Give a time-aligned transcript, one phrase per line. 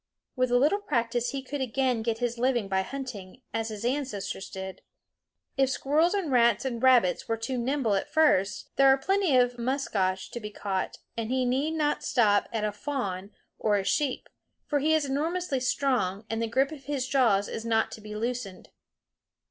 [0.35, 4.49] With a little practice he could again get his living by hunting, as his ancestors
[4.49, 4.81] did.
[5.57, 9.59] If squirrels and rats and rabbits were too nimble at first, there are plenty of
[9.59, 13.29] musquash to be caught, and he need not stop at a fawn
[13.59, 14.27] or a sheep,
[14.65, 18.15] for he is enormously strong, and the grip of his jaws is not to be
[18.15, 18.69] loosened.